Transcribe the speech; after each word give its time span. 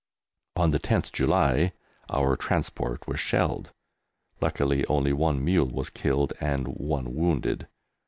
On 0.55 0.71
the 0.71 0.79
10th 0.79 1.11
July 1.13 1.73
our 2.09 2.35
Transport 2.35 3.07
was 3.07 3.19
shelled. 3.19 3.69
Luckily 4.41 4.83
only 4.87 5.13
one 5.13 5.45
mule 5.45 5.67
was 5.69 5.91
killed 5.91 6.33
and 6.39 6.67
one 6.69 7.13
wounded. 7.13 7.67